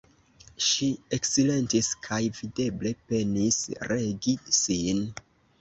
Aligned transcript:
Ŝi 0.67 0.87
eksilentis 1.17 1.89
kaj 2.09 2.19
videble 2.39 2.95
penis 3.13 3.63
regi 3.93 4.37
sin. 4.63 5.07